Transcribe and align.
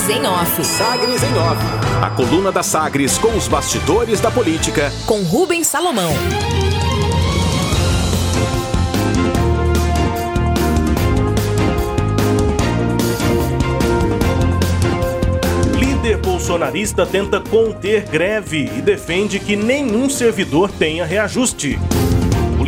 Sagres 0.00 0.08
em 0.08 0.26
Off. 0.26 0.64
Sagres 0.64 1.22
em 1.22 1.34
Off. 1.36 1.62
A 2.00 2.10
coluna 2.10 2.50
da 2.50 2.62
Sagres 2.62 3.18
com 3.18 3.36
os 3.36 3.46
bastidores 3.46 4.18
da 4.18 4.30
política. 4.30 4.90
Com 5.04 5.22
Rubens 5.22 5.66
Salomão. 5.66 6.10
Líder 15.78 16.16
bolsonarista 16.16 17.04
tenta 17.04 17.38
conter 17.38 18.04
greve 18.04 18.70
e 18.74 18.80
defende 18.80 19.38
que 19.38 19.54
nenhum 19.54 20.08
servidor 20.08 20.70
tenha 20.70 21.04
reajuste. 21.04 21.78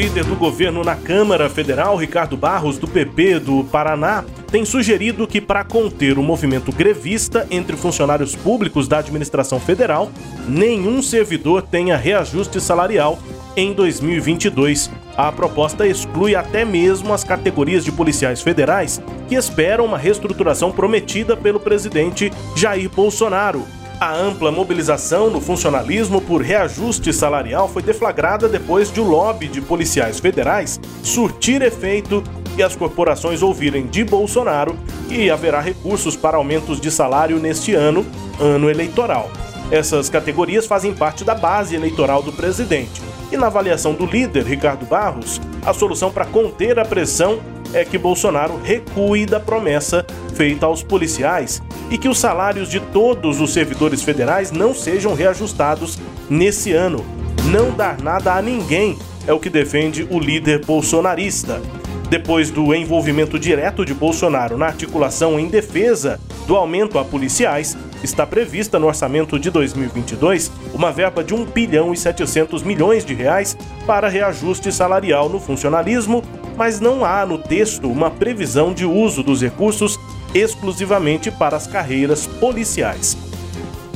Líder 0.00 0.24
do 0.24 0.34
governo 0.34 0.82
na 0.82 0.96
Câmara 0.96 1.50
Federal, 1.50 1.94
Ricardo 1.94 2.34
Barros, 2.34 2.78
do 2.78 2.88
PP 2.88 3.38
do 3.40 3.64
Paraná, 3.64 4.24
tem 4.50 4.64
sugerido 4.64 5.26
que, 5.26 5.42
para 5.42 5.62
conter 5.62 6.18
o 6.18 6.22
movimento 6.22 6.72
grevista 6.72 7.46
entre 7.50 7.76
funcionários 7.76 8.34
públicos 8.34 8.88
da 8.88 8.96
administração 8.96 9.60
federal, 9.60 10.10
nenhum 10.48 11.02
servidor 11.02 11.60
tenha 11.60 11.98
reajuste 11.98 12.62
salarial 12.62 13.18
em 13.54 13.74
2022. 13.74 14.90
A 15.18 15.30
proposta 15.30 15.86
exclui 15.86 16.34
até 16.34 16.64
mesmo 16.64 17.12
as 17.12 17.22
categorias 17.22 17.84
de 17.84 17.92
policiais 17.92 18.40
federais 18.40 19.02
que 19.28 19.34
esperam 19.34 19.84
uma 19.84 19.98
reestruturação 19.98 20.72
prometida 20.72 21.36
pelo 21.36 21.60
presidente 21.60 22.32
Jair 22.56 22.88
Bolsonaro. 22.88 23.79
A 24.00 24.14
ampla 24.14 24.50
mobilização 24.50 25.28
no 25.28 25.42
funcionalismo 25.42 26.22
por 26.22 26.40
reajuste 26.40 27.12
salarial 27.12 27.68
foi 27.68 27.82
deflagrada 27.82 28.48
depois 28.48 28.90
de 28.90 28.98
o 28.98 29.04
lobby 29.04 29.46
de 29.46 29.60
policiais 29.60 30.18
federais 30.18 30.80
surtir 31.02 31.60
efeito 31.60 32.24
e 32.56 32.62
as 32.62 32.74
corporações 32.74 33.42
ouvirem 33.42 33.86
de 33.86 34.02
Bolsonaro 34.02 34.74
que 35.06 35.30
haverá 35.30 35.60
recursos 35.60 36.16
para 36.16 36.38
aumentos 36.38 36.80
de 36.80 36.90
salário 36.90 37.38
neste 37.38 37.74
ano, 37.74 38.06
ano 38.40 38.70
eleitoral. 38.70 39.30
Essas 39.70 40.08
categorias 40.08 40.64
fazem 40.64 40.94
parte 40.94 41.22
da 41.22 41.34
base 41.34 41.76
eleitoral 41.76 42.22
do 42.22 42.32
presidente. 42.32 43.02
E 43.30 43.36
na 43.36 43.48
avaliação 43.48 43.92
do 43.92 44.06
líder, 44.06 44.44
Ricardo 44.46 44.86
Barros, 44.86 45.38
a 45.62 45.74
solução 45.74 46.10
para 46.10 46.24
conter 46.24 46.78
a 46.78 46.86
pressão 46.86 47.38
é 47.72 47.84
que 47.84 47.98
Bolsonaro 47.98 48.60
recue 48.62 49.26
da 49.26 49.38
promessa 49.38 50.04
feita 50.34 50.66
aos 50.66 50.82
policiais 50.82 51.62
e 51.90 51.98
que 51.98 52.08
os 52.08 52.18
salários 52.18 52.68
de 52.68 52.80
todos 52.80 53.40
os 53.40 53.52
servidores 53.52 54.02
federais 54.02 54.50
não 54.50 54.74
sejam 54.74 55.14
reajustados 55.14 55.98
nesse 56.28 56.72
ano. 56.72 57.04
Não 57.46 57.70
dar 57.70 58.00
nada 58.00 58.34
a 58.34 58.42
ninguém 58.42 58.98
é 59.26 59.32
o 59.32 59.40
que 59.40 59.50
defende 59.50 60.06
o 60.10 60.18
líder 60.18 60.64
bolsonarista. 60.64 61.60
Depois 62.08 62.50
do 62.50 62.74
envolvimento 62.74 63.38
direto 63.38 63.84
de 63.84 63.94
Bolsonaro 63.94 64.58
na 64.58 64.66
articulação 64.66 65.38
em 65.38 65.46
defesa 65.46 66.20
do 66.46 66.56
aumento 66.56 66.98
a 66.98 67.04
policiais, 67.04 67.76
está 68.02 68.26
prevista 68.26 68.78
no 68.78 68.88
orçamento 68.88 69.38
de 69.38 69.50
2022 69.50 70.50
uma 70.74 70.90
verba 70.90 71.22
de 71.22 71.34
1 71.34 71.44
bilhão 71.44 71.92
e 71.92 71.96
700 71.96 72.62
milhões 72.62 73.04
de 73.04 73.14
reais 73.14 73.56
para 73.86 74.08
reajuste 74.08 74.72
salarial 74.72 75.28
no 75.28 75.38
funcionalismo, 75.38 76.22
mas 76.60 76.78
não 76.78 77.06
há 77.06 77.24
no 77.24 77.38
texto 77.38 77.90
uma 77.90 78.10
previsão 78.10 78.74
de 78.74 78.84
uso 78.84 79.22
dos 79.22 79.40
recursos 79.40 79.98
exclusivamente 80.34 81.30
para 81.30 81.56
as 81.56 81.66
carreiras 81.66 82.26
policiais. 82.26 83.16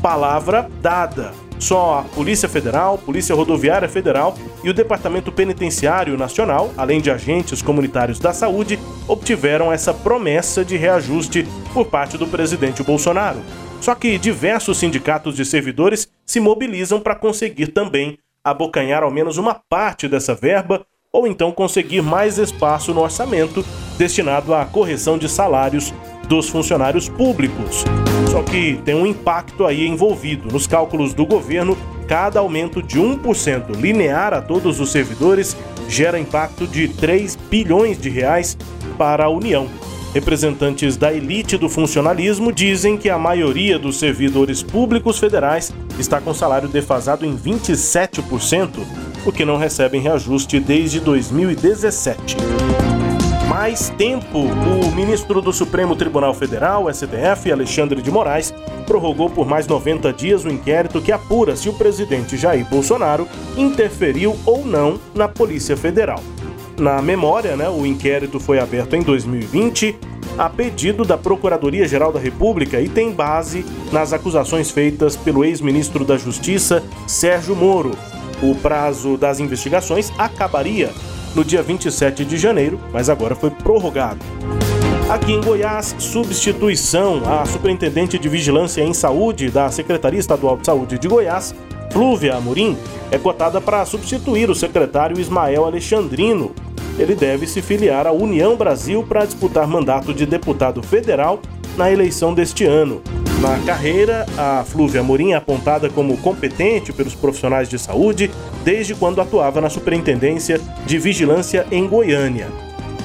Palavra 0.00 0.66
dada. 0.80 1.34
Só 1.58 1.98
a 1.98 2.02
Polícia 2.14 2.48
Federal, 2.48 2.96
Polícia 2.96 3.34
Rodoviária 3.34 3.90
Federal 3.90 4.34
e 4.64 4.70
o 4.70 4.74
Departamento 4.74 5.30
Penitenciário 5.30 6.16
Nacional, 6.16 6.72
além 6.78 6.98
de 6.98 7.10
agentes 7.10 7.60
comunitários 7.60 8.18
da 8.18 8.32
saúde, 8.32 8.78
obtiveram 9.06 9.70
essa 9.70 9.92
promessa 9.92 10.64
de 10.64 10.78
reajuste 10.78 11.46
por 11.74 11.84
parte 11.84 12.16
do 12.16 12.26
presidente 12.26 12.82
Bolsonaro. 12.82 13.40
Só 13.82 13.94
que 13.94 14.16
diversos 14.16 14.78
sindicatos 14.78 15.36
de 15.36 15.44
servidores 15.44 16.08
se 16.24 16.40
mobilizam 16.40 17.00
para 17.00 17.14
conseguir 17.14 17.66
também 17.66 18.18
abocanhar 18.42 19.02
ao 19.02 19.10
menos 19.10 19.36
uma 19.36 19.60
parte 19.68 20.08
dessa 20.08 20.34
verba 20.34 20.86
ou 21.16 21.26
então 21.26 21.50
conseguir 21.50 22.02
mais 22.02 22.36
espaço 22.36 22.92
no 22.92 23.00
orçamento 23.00 23.64
destinado 23.96 24.52
à 24.52 24.66
correção 24.66 25.16
de 25.16 25.30
salários 25.30 25.94
dos 26.28 26.50
funcionários 26.50 27.08
públicos. 27.08 27.84
Só 28.30 28.42
que 28.42 28.78
tem 28.84 28.94
um 28.94 29.06
impacto 29.06 29.64
aí 29.64 29.86
envolvido. 29.86 30.52
Nos 30.52 30.66
cálculos 30.66 31.14
do 31.14 31.24
governo, 31.24 31.74
cada 32.06 32.40
aumento 32.40 32.82
de 32.82 33.00
1% 33.00 33.76
linear 33.80 34.34
a 34.34 34.42
todos 34.42 34.78
os 34.78 34.90
servidores 34.90 35.56
gera 35.88 36.18
impacto 36.18 36.66
de 36.66 36.86
3 36.88 37.34
bilhões 37.48 37.98
de 37.98 38.10
reais 38.10 38.58
para 38.98 39.24
a 39.24 39.30
União. 39.30 39.66
Representantes 40.12 40.96
da 40.96 41.12
elite 41.12 41.56
do 41.56 41.68
funcionalismo 41.68 42.52
dizem 42.52 42.96
que 42.98 43.08
a 43.08 43.18
maioria 43.18 43.78
dos 43.78 43.98
servidores 43.98 44.62
públicos 44.62 45.18
federais 45.18 45.72
está 45.98 46.20
com 46.20 46.34
salário 46.34 46.68
defasado 46.68 47.24
em 47.24 47.36
27%, 47.36 48.70
porque 49.26 49.44
não 49.44 49.56
recebem 49.56 50.00
reajuste 50.00 50.60
desde 50.60 51.00
2017 51.00 52.36
mais 53.48 53.90
tempo. 53.90 54.38
O 54.38 54.94
ministro 54.94 55.40
do 55.40 55.52
Supremo 55.52 55.96
Tribunal 55.96 56.32
Federal, 56.32 56.86
STF, 56.92 57.50
Alexandre 57.50 58.00
de 58.00 58.08
Moraes, 58.08 58.54
prorrogou 58.86 59.28
por 59.28 59.44
mais 59.44 59.66
90 59.66 60.12
dias 60.12 60.44
o 60.44 60.48
inquérito 60.48 61.00
que 61.00 61.10
apura 61.10 61.56
se 61.56 61.68
o 61.68 61.72
presidente 61.72 62.36
Jair 62.36 62.64
Bolsonaro 62.66 63.26
interferiu 63.56 64.36
ou 64.46 64.64
não 64.64 65.00
na 65.12 65.26
Polícia 65.26 65.76
Federal. 65.76 66.22
Na 66.78 67.02
memória, 67.02 67.56
né, 67.56 67.68
o 67.68 67.84
inquérito 67.84 68.38
foi 68.38 68.60
aberto 68.60 68.94
em 68.94 69.02
2020 69.02 69.98
a 70.38 70.48
pedido 70.48 71.04
da 71.04 71.18
Procuradoria-Geral 71.18 72.12
da 72.12 72.20
República 72.20 72.80
e 72.80 72.88
tem 72.88 73.10
base 73.10 73.66
nas 73.90 74.12
acusações 74.12 74.70
feitas 74.70 75.16
pelo 75.16 75.44
ex-ministro 75.44 76.04
da 76.04 76.16
Justiça, 76.16 76.84
Sérgio 77.08 77.56
Moro. 77.56 77.90
O 78.42 78.54
prazo 78.54 79.16
das 79.16 79.40
investigações 79.40 80.12
acabaria 80.18 80.92
no 81.34 81.44
dia 81.44 81.62
27 81.62 82.24
de 82.24 82.36
janeiro, 82.36 82.78
mas 82.92 83.08
agora 83.08 83.34
foi 83.34 83.50
prorrogado. 83.50 84.20
Aqui 85.08 85.32
em 85.32 85.40
Goiás, 85.40 85.94
substituição 85.98 87.22
à 87.24 87.46
superintendente 87.46 88.18
de 88.18 88.28
vigilância 88.28 88.82
em 88.82 88.92
saúde 88.92 89.50
da 89.50 89.70
Secretaria 89.70 90.18
Estadual 90.18 90.56
de 90.56 90.66
Saúde 90.66 90.98
de 90.98 91.06
Goiás, 91.06 91.54
Flúvia 91.92 92.34
Amorim, 92.34 92.76
é 93.10 93.16
cotada 93.16 93.60
para 93.60 93.84
substituir 93.84 94.50
o 94.50 94.54
secretário 94.54 95.20
Ismael 95.20 95.64
Alexandrino. 95.64 96.52
Ele 96.98 97.14
deve 97.14 97.46
se 97.46 97.62
filiar 97.62 98.06
à 98.06 98.12
União 98.12 98.56
Brasil 98.56 99.04
para 99.06 99.24
disputar 99.24 99.66
mandato 99.66 100.12
de 100.12 100.26
deputado 100.26 100.82
federal 100.82 101.40
na 101.76 101.90
eleição 101.90 102.34
deste 102.34 102.64
ano. 102.64 103.00
Na 103.40 103.58
carreira, 103.66 104.24
a 104.38 104.64
Flúvia 104.64 105.02
Amorim 105.02 105.32
é 105.32 105.34
apontada 105.34 105.90
como 105.90 106.16
competente 106.16 106.90
pelos 106.90 107.14
profissionais 107.14 107.68
de 107.68 107.78
saúde 107.78 108.30
desde 108.64 108.94
quando 108.94 109.20
atuava 109.20 109.60
na 109.60 109.68
Superintendência 109.68 110.58
de 110.86 110.98
Vigilância 110.98 111.66
em 111.70 111.86
Goiânia. 111.86 112.48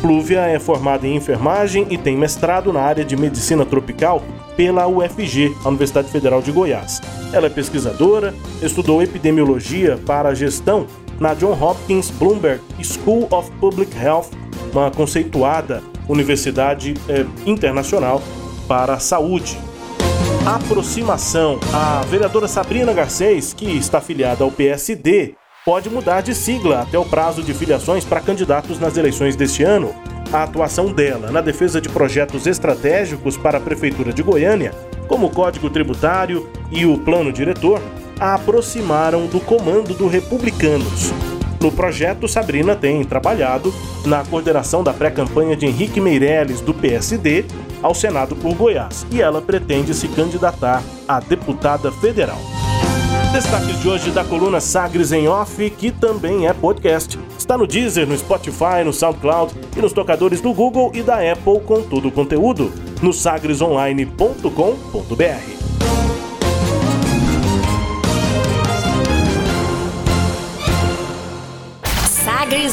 Flúvia 0.00 0.42
é 0.42 0.58
formada 0.60 1.04
em 1.06 1.16
enfermagem 1.16 1.86
e 1.90 1.98
tem 1.98 2.16
mestrado 2.16 2.72
na 2.72 2.80
área 2.80 3.04
de 3.04 3.16
medicina 3.16 3.66
tropical 3.66 4.22
pela 4.56 4.86
UFG, 4.86 5.54
a 5.64 5.68
Universidade 5.68 6.08
Federal 6.10 6.40
de 6.40 6.52
Goiás. 6.52 7.00
Ela 7.32 7.48
é 7.48 7.50
pesquisadora, 7.50 8.32
estudou 8.62 9.02
epidemiologia 9.02 9.98
para 10.06 10.32
gestão 10.32 10.86
na 11.18 11.34
John 11.34 11.58
Hopkins 11.60 12.08
Bloomberg 12.08 12.62
School 12.82 13.26
of 13.32 13.50
Public 13.58 13.92
Health, 13.98 14.30
uma 14.72 14.92
conceituada 14.92 15.82
universidade 16.08 16.94
eh, 17.08 17.26
internacional 17.44 18.22
para 18.68 18.94
a 18.94 18.98
saúde 19.00 19.58
aproximação. 20.56 21.60
A 21.72 22.00
vereadora 22.06 22.48
Sabrina 22.48 22.92
Garcês, 22.92 23.52
que 23.52 23.66
está 23.76 23.98
afiliada 23.98 24.42
ao 24.42 24.50
PSD, 24.50 25.34
pode 25.64 25.88
mudar 25.88 26.22
de 26.22 26.34
sigla 26.34 26.80
até 26.80 26.98
o 26.98 27.04
prazo 27.04 27.42
de 27.42 27.54
filiações 27.54 28.04
para 28.04 28.20
candidatos 28.20 28.80
nas 28.80 28.96
eleições 28.96 29.36
deste 29.36 29.62
ano. 29.62 29.94
A 30.32 30.42
atuação 30.42 30.92
dela 30.92 31.30
na 31.30 31.40
defesa 31.40 31.80
de 31.80 31.88
projetos 31.88 32.46
estratégicos 32.46 33.36
para 33.36 33.58
a 33.58 33.60
Prefeitura 33.60 34.12
de 34.12 34.22
Goiânia, 34.22 34.72
como 35.06 35.26
o 35.26 35.30
Código 35.30 35.70
Tributário 35.70 36.48
e 36.70 36.84
o 36.84 36.98
Plano 36.98 37.32
Diretor, 37.32 37.80
a 38.18 38.34
aproximaram 38.34 39.26
do 39.26 39.40
comando 39.40 39.94
do 39.94 40.08
Republicanos. 40.08 41.12
No 41.60 41.70
projeto, 41.70 42.26
Sabrina 42.26 42.74
tem 42.74 43.04
trabalhado 43.04 43.72
na 44.06 44.24
coordenação 44.24 44.82
da 44.82 44.94
pré-campanha 44.94 45.54
de 45.54 45.66
Henrique 45.66 46.00
Meirelles, 46.00 46.62
do 46.62 46.72
PSD, 46.72 47.44
ao 47.82 47.94
Senado 47.94 48.34
por 48.34 48.54
Goiás, 48.54 49.06
e 49.10 49.20
ela 49.20 49.42
pretende 49.42 49.92
se 49.92 50.08
candidatar 50.08 50.82
a 51.06 51.20
deputada 51.20 51.92
federal. 51.92 52.38
Destaques 53.32 53.80
de 53.80 53.88
hoje 53.88 54.10
da 54.10 54.24
coluna 54.24 54.58
Sagres 54.58 55.12
em 55.12 55.28
Off, 55.28 55.70
que 55.70 55.92
também 55.92 56.48
é 56.48 56.52
podcast. 56.52 57.18
Está 57.38 57.56
no 57.56 57.66
Deezer, 57.66 58.06
no 58.06 58.16
Spotify, 58.16 58.82
no 58.84 58.92
SoundCloud 58.92 59.54
e 59.76 59.80
nos 59.80 59.92
tocadores 59.92 60.40
do 60.40 60.52
Google 60.52 60.90
e 60.94 61.02
da 61.02 61.16
Apple 61.16 61.60
com 61.60 61.82
todo 61.82 62.08
o 62.08 62.12
conteúdo 62.12 62.72
no 63.02 63.12
sagresonline.com.br. 63.12 65.59